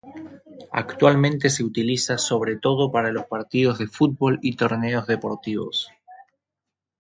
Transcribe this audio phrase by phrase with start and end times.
[0.71, 5.91] Actualmente se utiliza sobre todo para los partidos de fútbol y torneos deportivos.